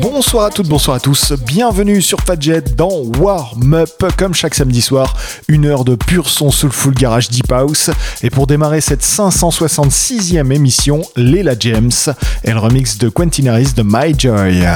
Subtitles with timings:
[0.00, 1.32] Bonsoir à toutes, bonsoir à tous.
[1.46, 4.04] Bienvenue sur Fadjet dans Warm Up.
[4.16, 5.16] Comme chaque samedi soir,
[5.48, 7.90] une heure de pur son full garage deep house.
[8.22, 11.90] Et pour démarrer cette 566e émission, Leila James
[12.44, 14.66] et le remix de Quentin Harris de My Joy.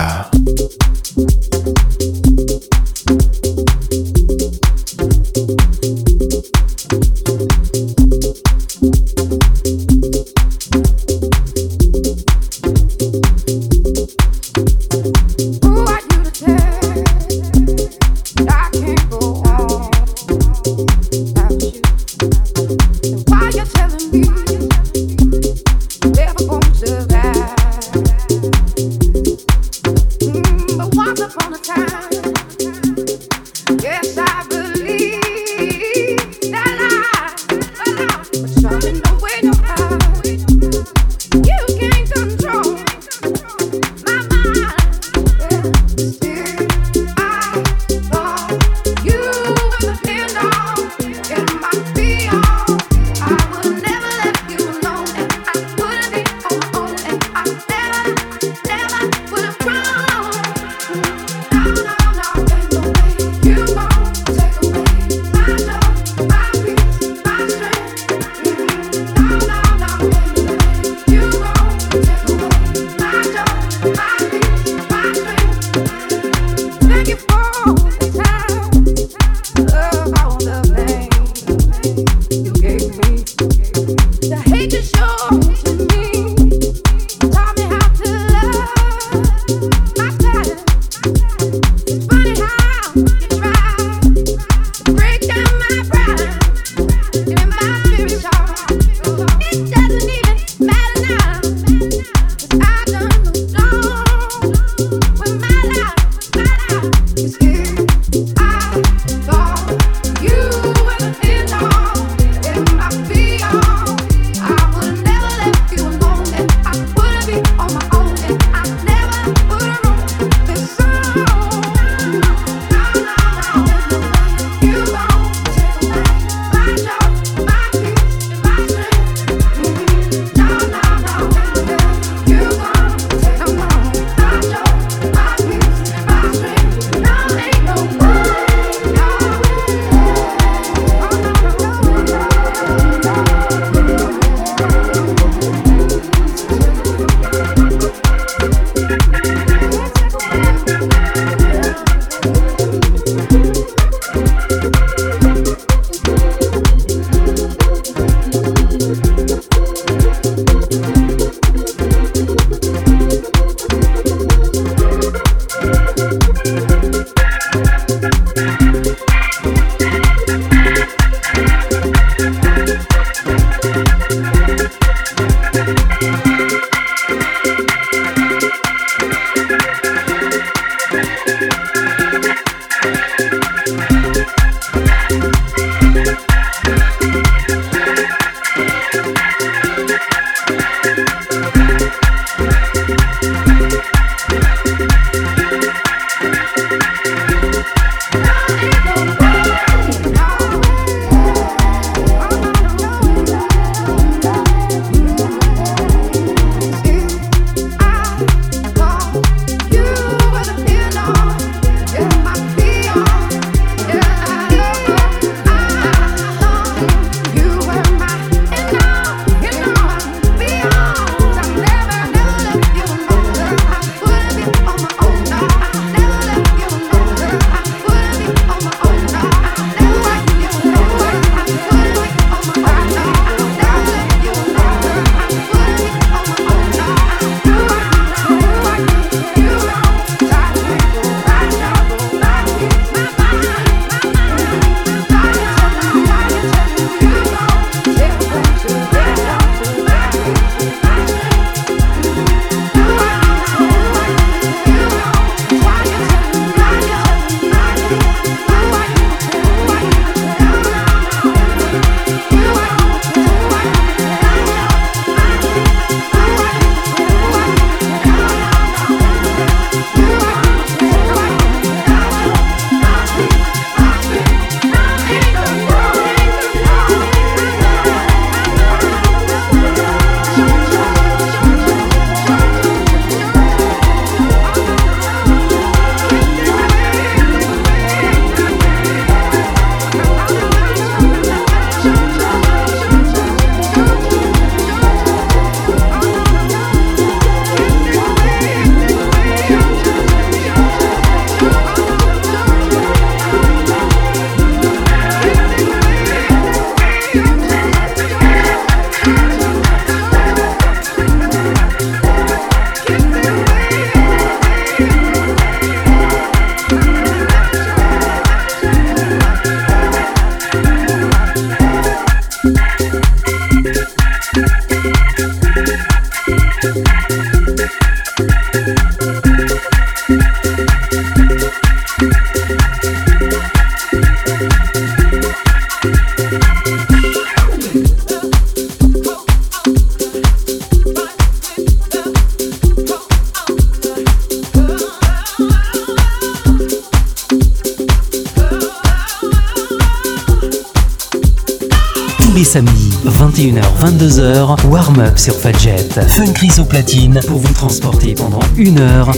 [354.06, 355.76] 21h-22h, warm-up sur Fadjet.
[355.76, 359.10] Fun platine pour vous transporter pendant une heure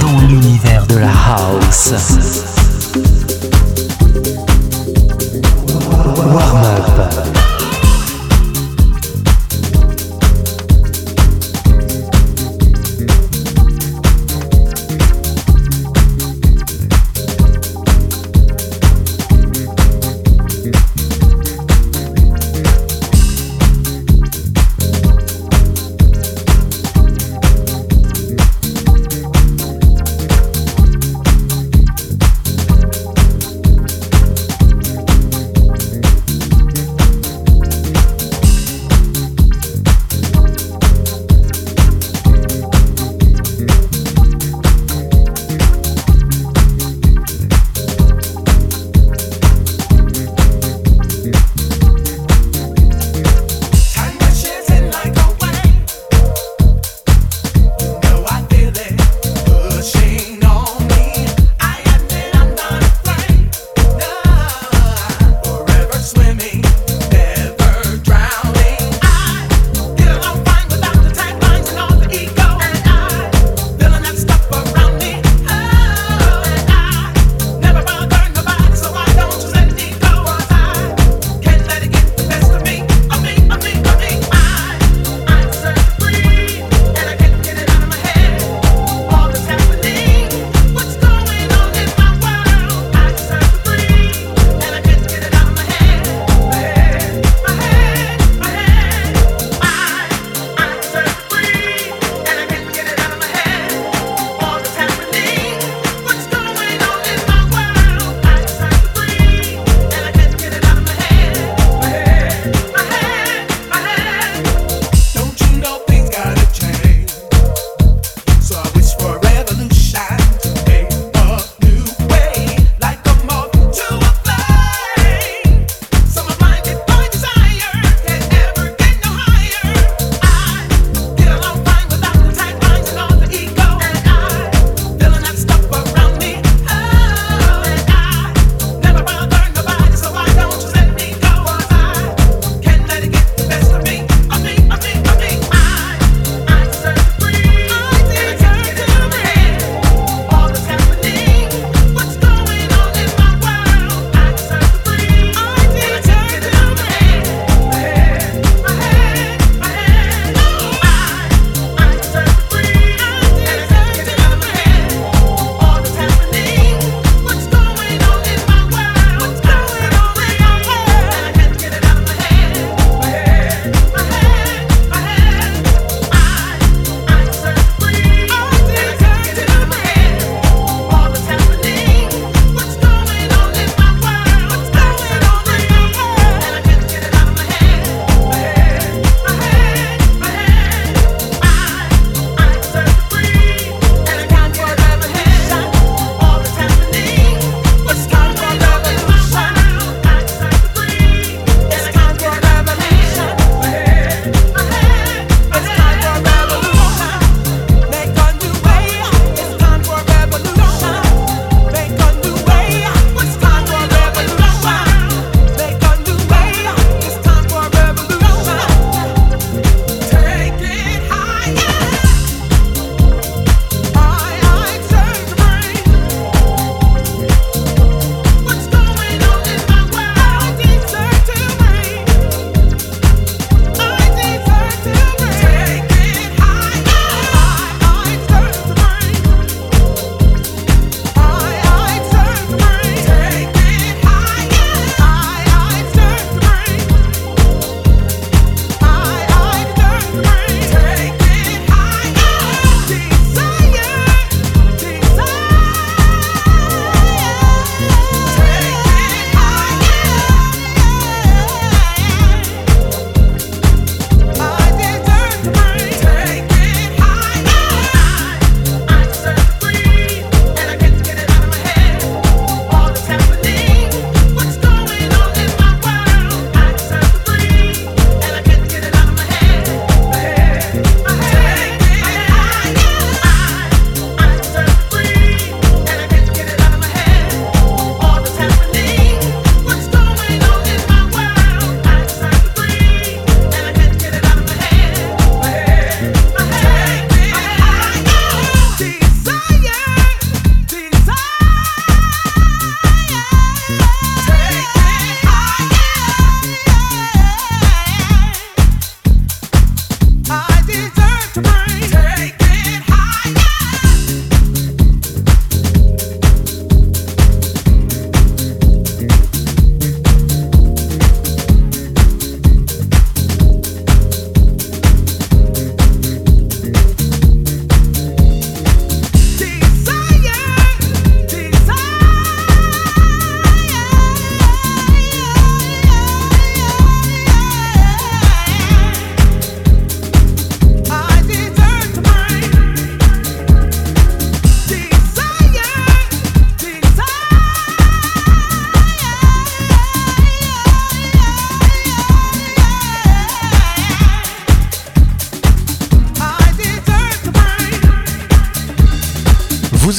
[0.00, 2.49] dans l'univers de la house.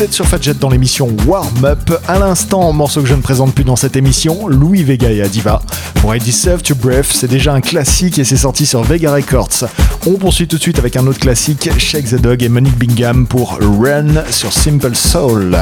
[0.09, 1.91] Sur Fadjet dans l'émission Warm Up.
[2.07, 5.61] À l'instant, morceau que je ne présente plus dans cette émission, Louis Vega et Adiva.
[5.95, 9.67] Pour I Deserve to Breath, c'est déjà un classique et c'est sorti sur Vega Records.
[10.07, 13.27] On poursuit tout de suite avec un autre classique, Shake the Dog et Monique Bingham
[13.27, 15.55] pour Run sur Simple Soul.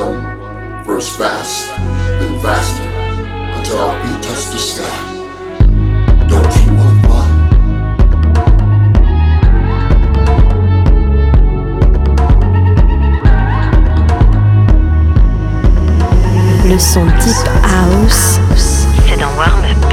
[0.00, 1.68] Then run, first fast,
[2.20, 2.82] then faster,
[3.56, 4.98] until our feet touch the sky.
[6.28, 7.30] Don't you wanna?
[16.68, 18.38] Le son type house.
[19.06, 19.89] C'est dans Warm Up.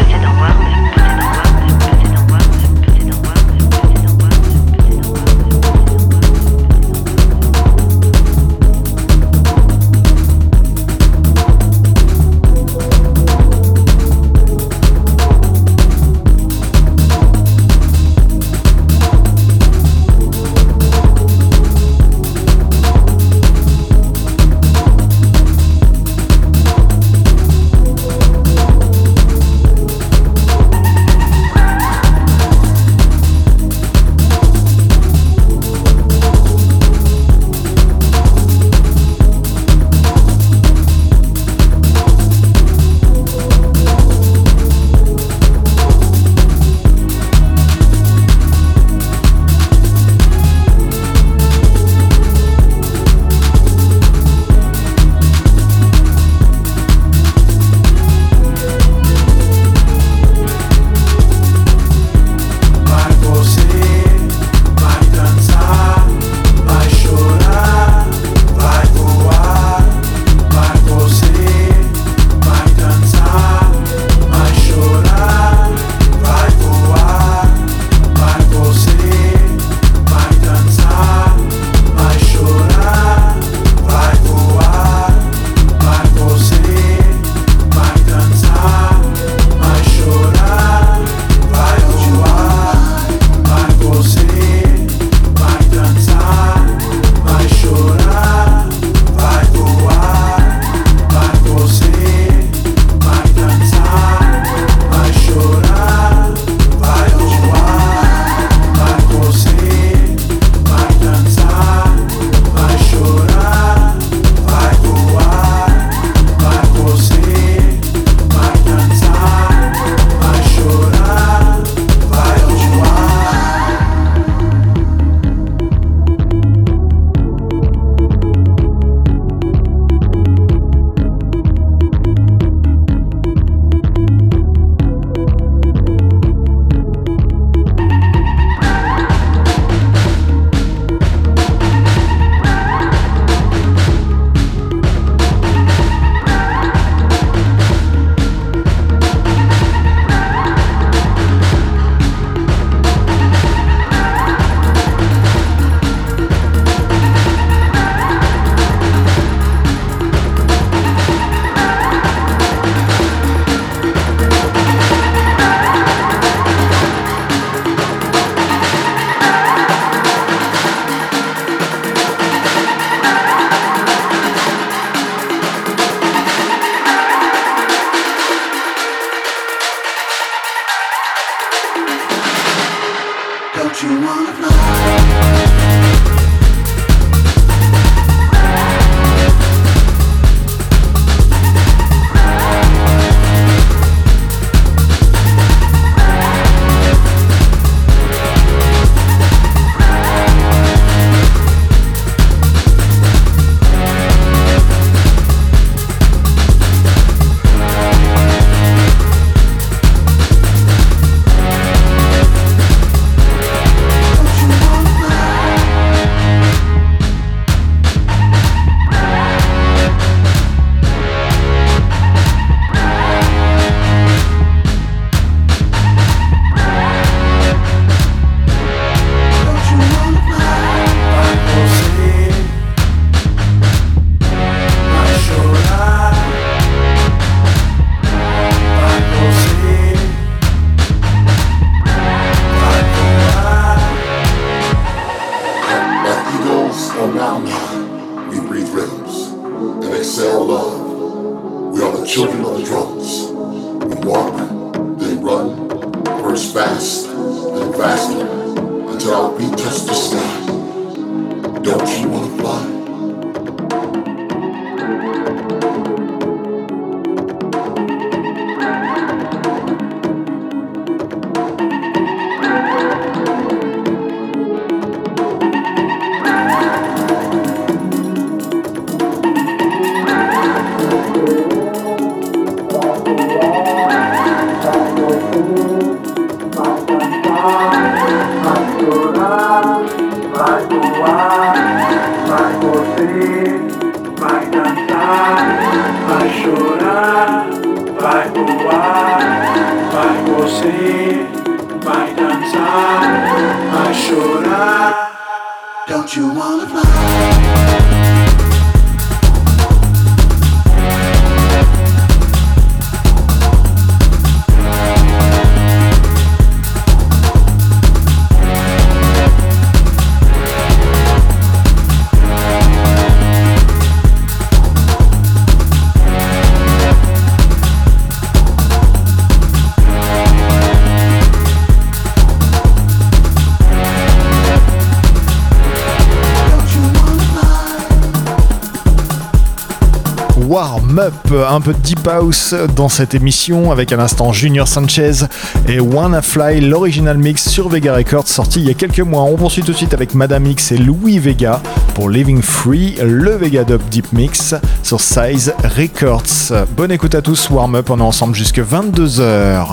[341.00, 345.28] Un peu de Deep House dans cette émission avec à l'instant Junior Sanchez
[345.68, 349.22] et Wanna Fly, l'original mix sur Vega Records sorti il y a quelques mois.
[349.22, 351.62] On poursuit tout de suite avec Madame X et Louis Vega
[351.94, 356.66] pour Living Free, le Vega Dub Deep Mix sur Size Records.
[356.76, 359.68] Bonne écoute à tous, Warm Up, on est ensemble jusque 22h.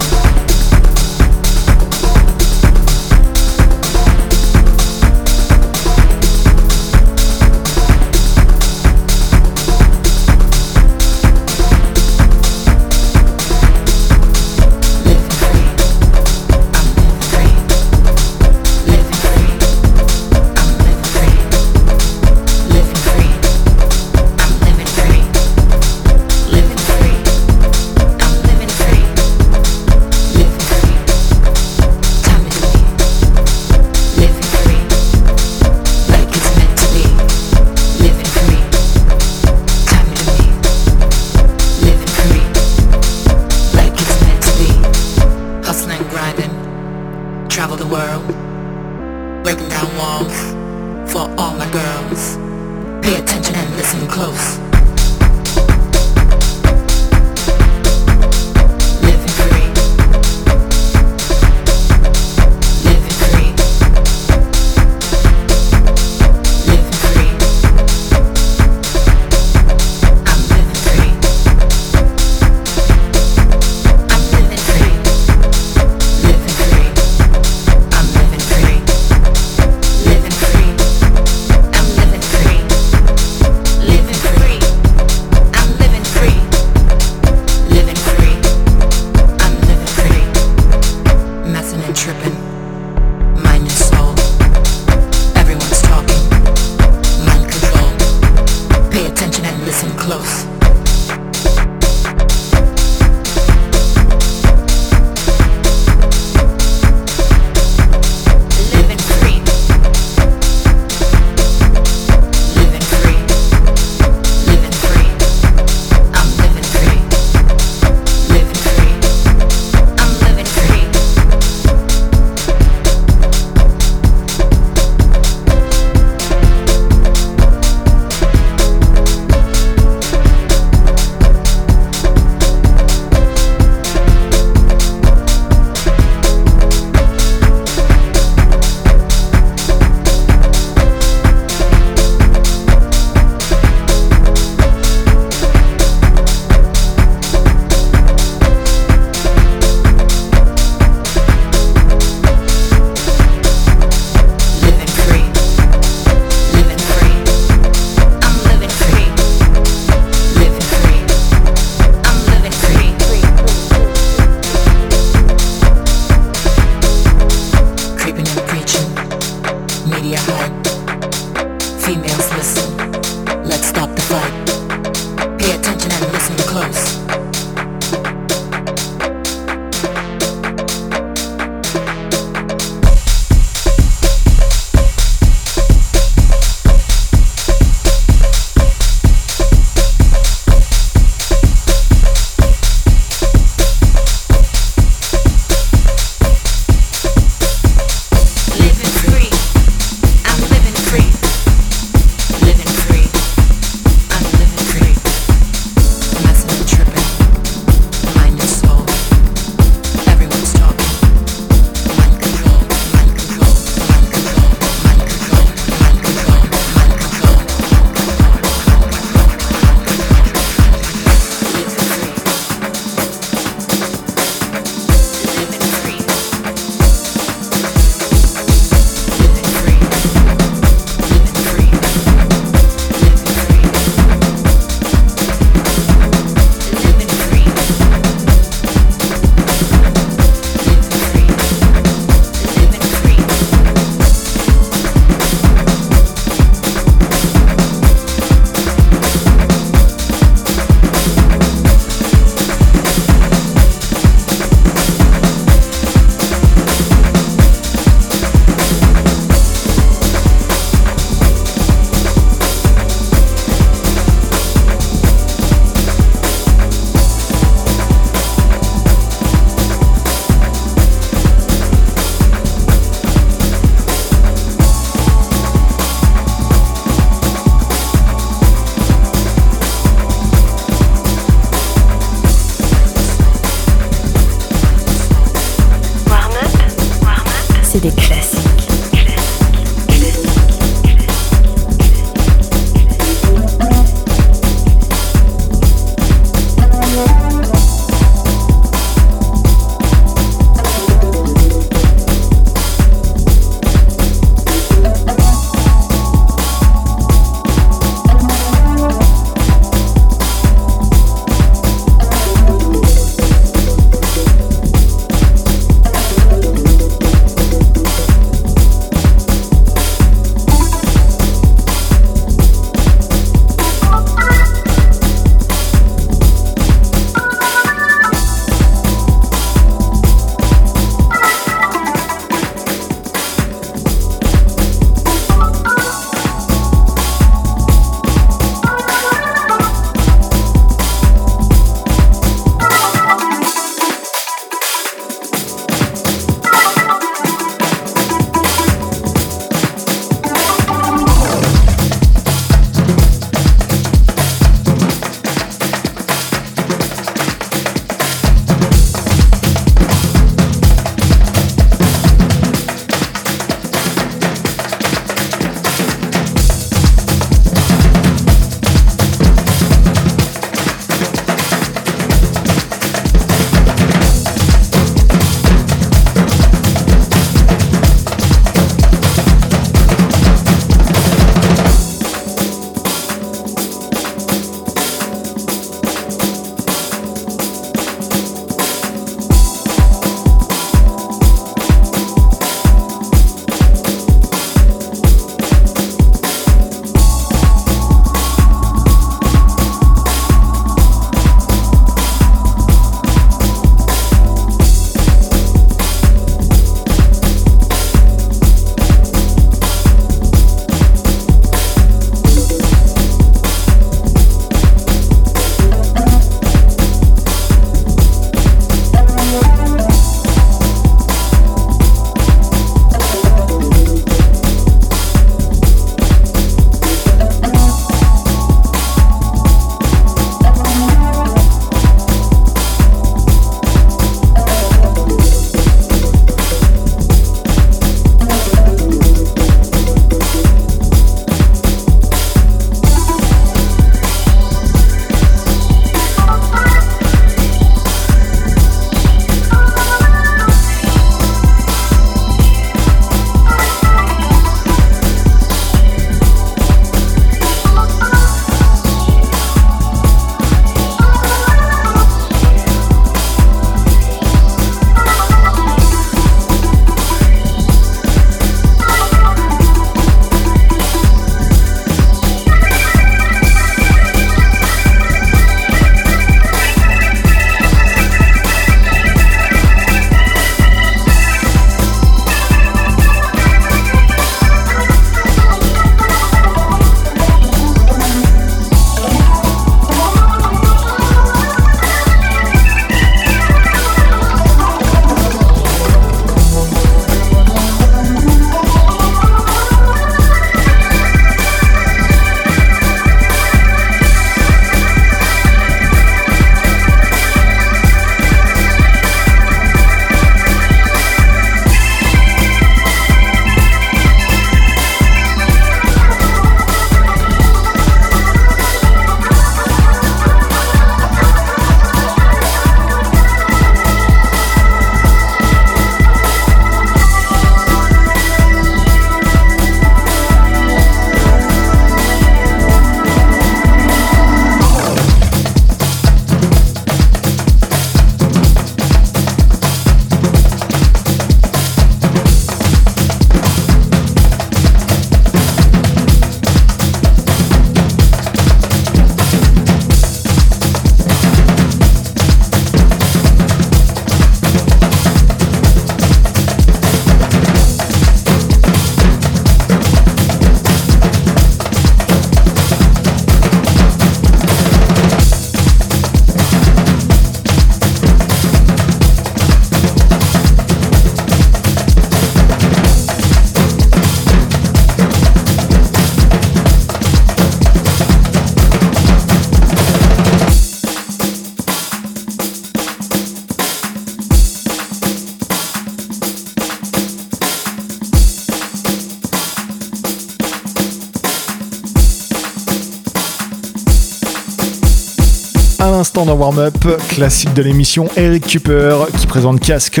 [596.40, 600.00] L'instant dans Warm Up, classique de l'émission Eric Cooper qui présente Cask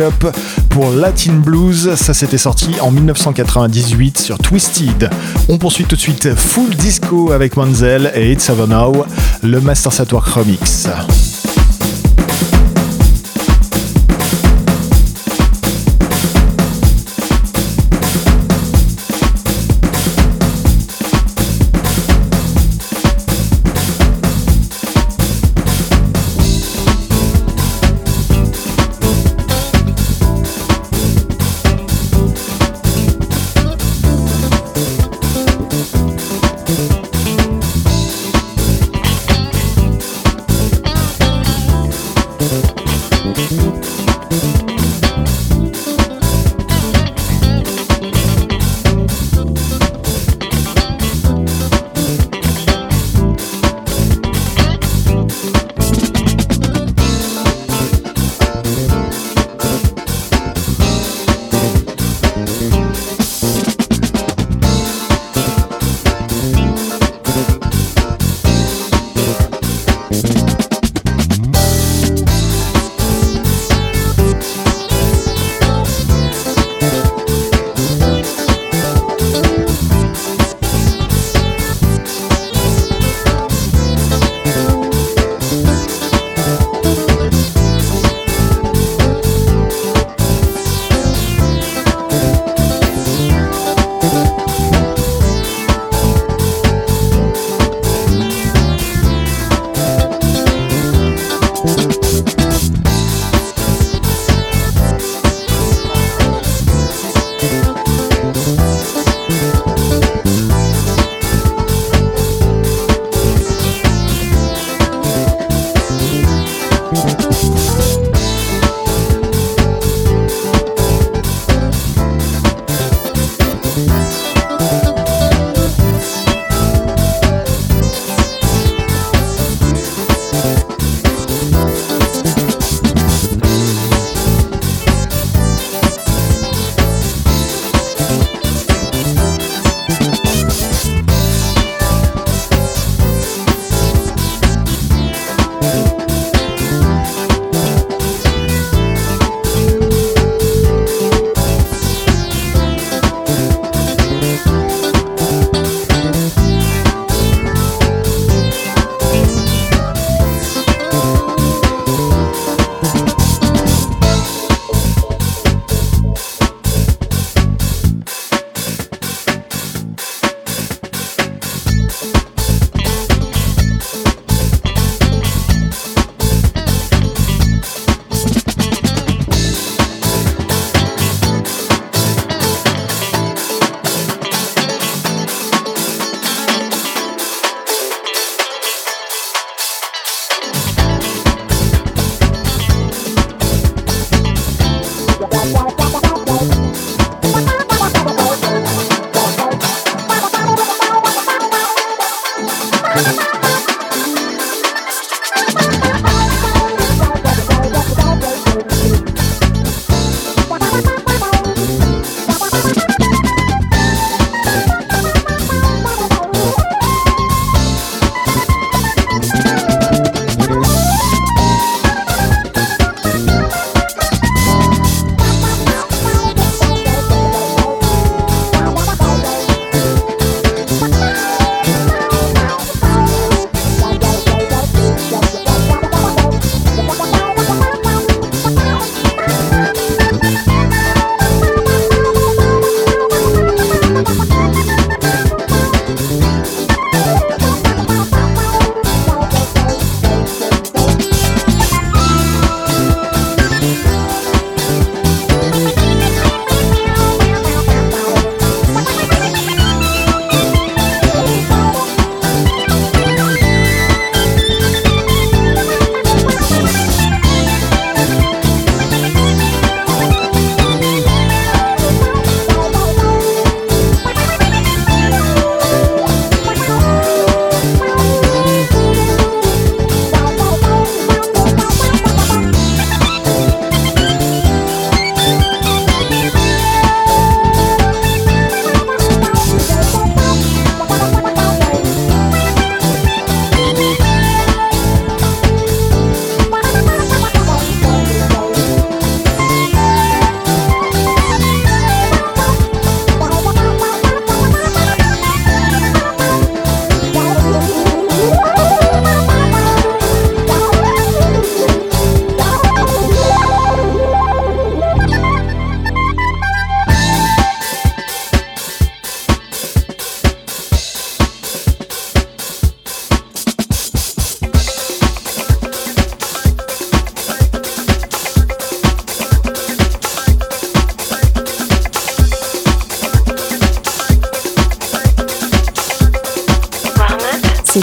[0.70, 1.94] pour Latin Blues.
[1.94, 5.10] Ça s'était sorti en 1998 sur Twisted.
[5.48, 9.04] On poursuit tout de suite Full Disco avec Manzel et It's Over Now,
[9.42, 10.88] le Master Satwork Remix.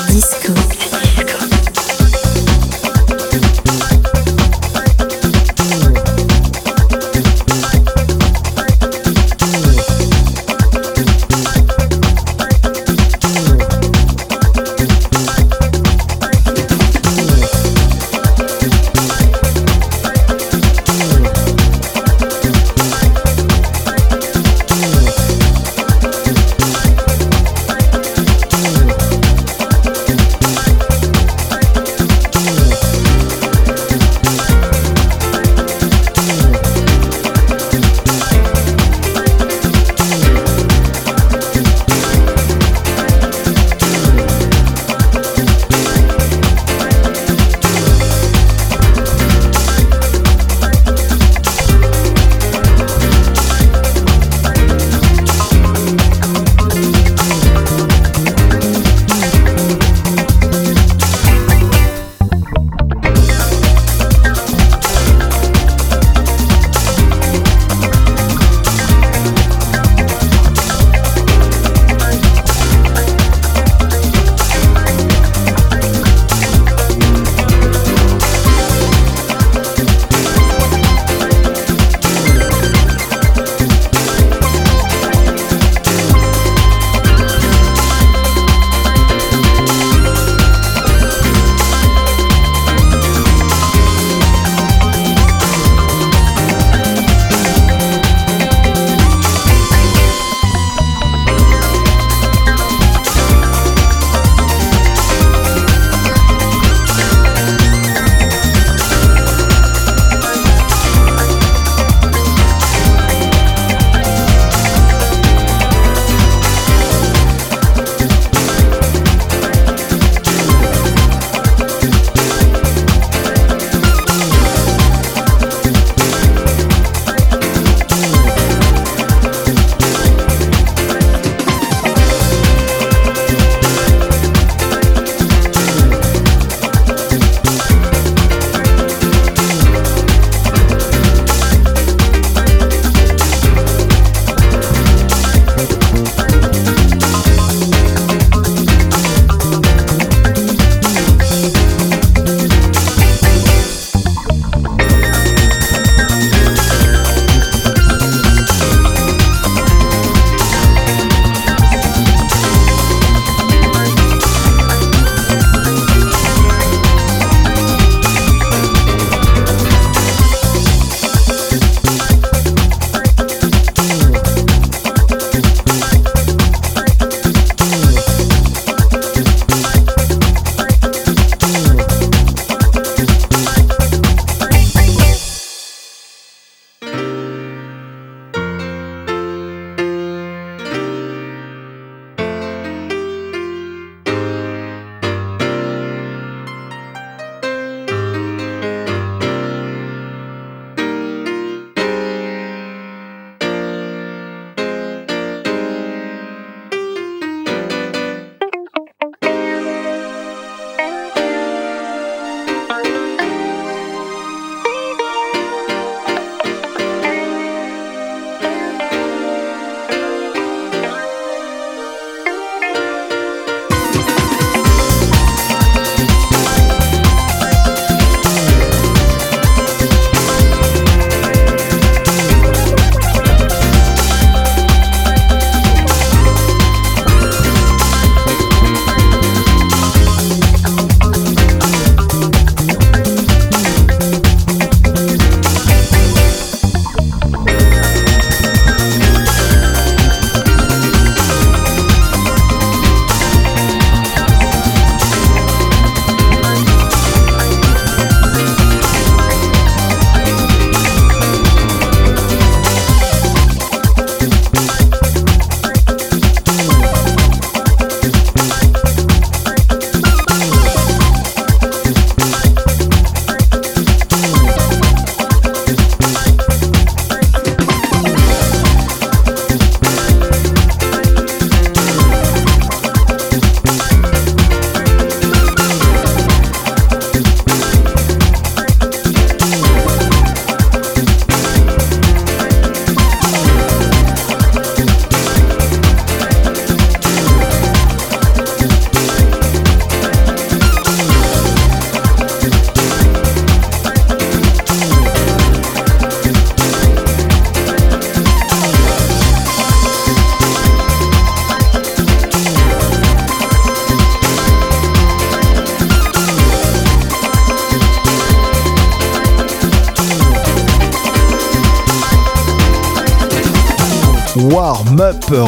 [0.06, 0.77] Disco.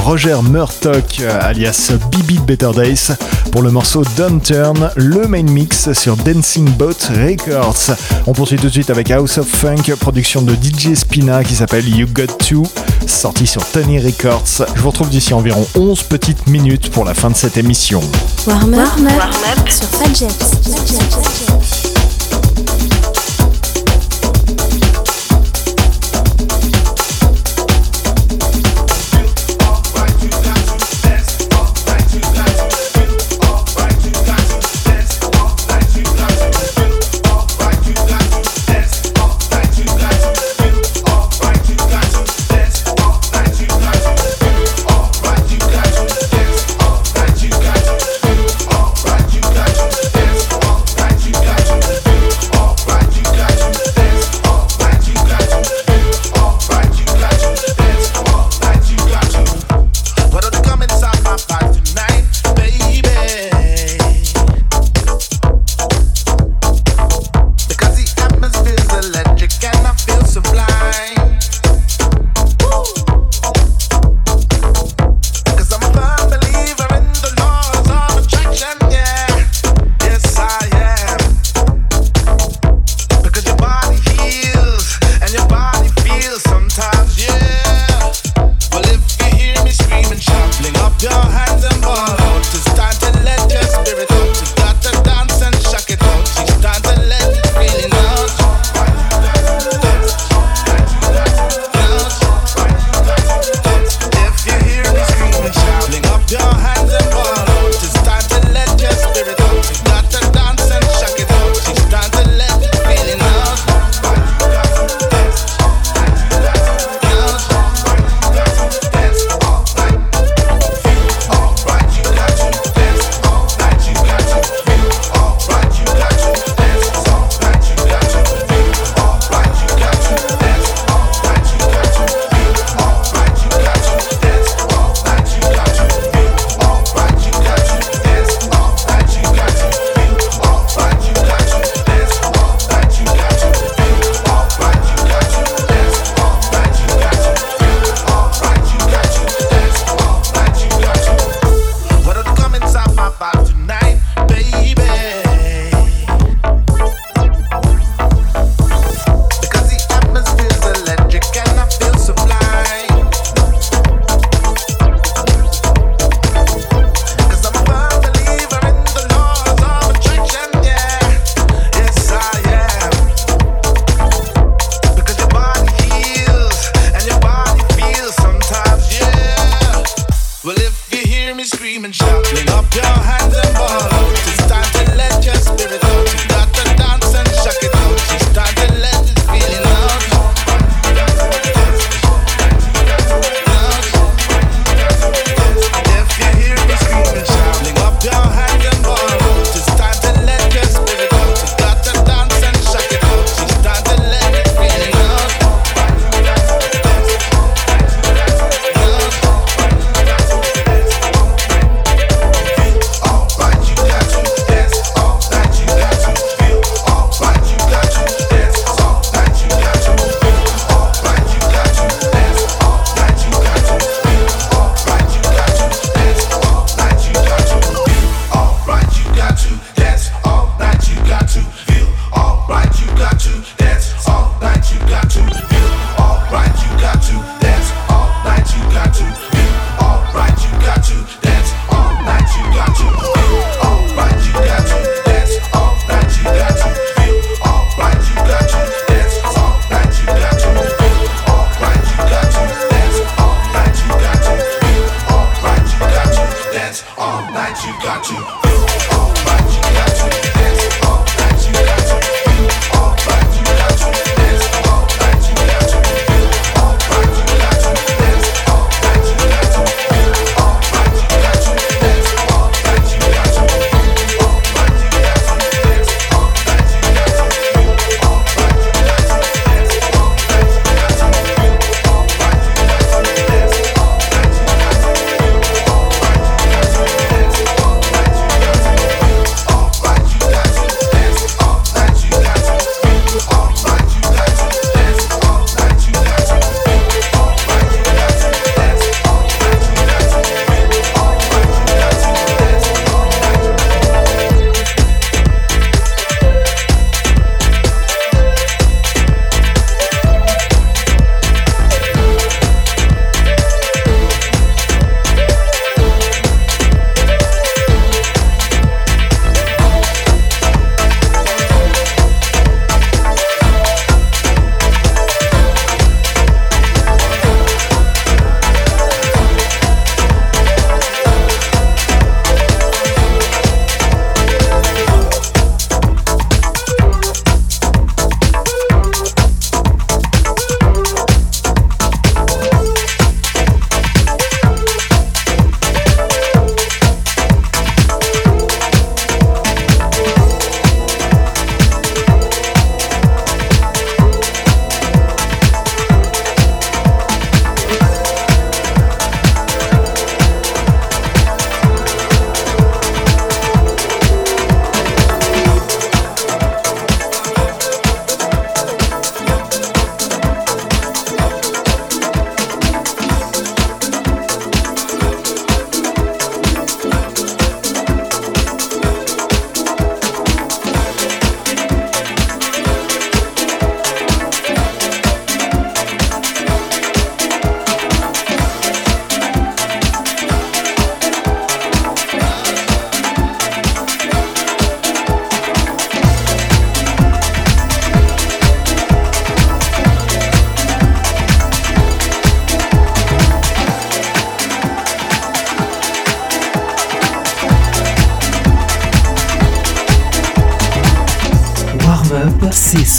[0.09, 3.11] Roger Murtock alias Bibi Better Days
[3.51, 7.95] pour le morceau Don't Turn, le main mix sur Dancing Boat Records.
[8.25, 11.87] On poursuit tout de suite avec House of Funk, production de DJ Spina qui s'appelle
[11.87, 12.63] You Got To,
[13.05, 14.65] sorti sur Tony Records.
[14.75, 18.01] Je vous retrouve d'ici environ 11 petites minutes pour la fin de cette émission.
[18.47, 20.27] Warm-up sur Fadjet.
[20.31, 21.88] c'est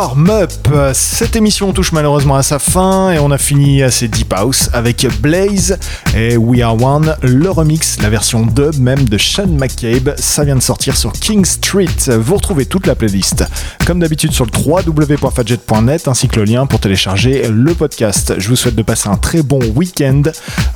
[0.00, 0.52] Warm Up.
[0.92, 5.04] Cette émission touche malheureusement à sa fin et on a fini assez Deep House avec
[5.20, 5.76] Blaze
[6.14, 10.14] et We Are One, le remix, la version dub même de Sean McCabe.
[10.16, 11.88] Ça vient de sortir sur King Street.
[12.16, 13.44] Vous retrouvez toute la playlist
[13.86, 18.34] comme d'habitude sur le www.fadjet.net ainsi que le lien pour télécharger le podcast.
[18.38, 20.22] Je vous souhaite de passer un très bon week-end.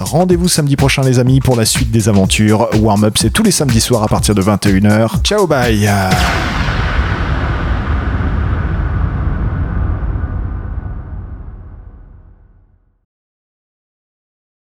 [0.00, 2.70] Rendez-vous samedi prochain les amis pour la suite des aventures.
[2.80, 5.22] Warm Up c'est tous les samedis soirs à partir de 21h.
[5.22, 5.88] Ciao bye